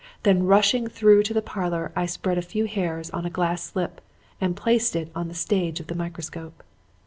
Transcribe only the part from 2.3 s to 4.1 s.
a few hairs on a glass slip